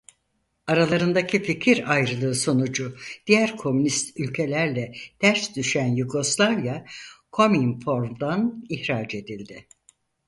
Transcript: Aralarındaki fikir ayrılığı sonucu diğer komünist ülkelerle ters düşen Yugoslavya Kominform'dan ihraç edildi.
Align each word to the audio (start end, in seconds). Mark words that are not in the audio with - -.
Aralarındaki 0.67 1.43
fikir 1.43 1.91
ayrılığı 1.93 2.35
sonucu 2.35 2.97
diğer 3.27 3.57
komünist 3.57 4.19
ülkelerle 4.19 4.93
ters 5.19 5.55
düşen 5.55 5.87
Yugoslavya 5.95 6.85
Kominform'dan 7.31 8.65
ihraç 8.69 9.15
edildi. 9.15 9.67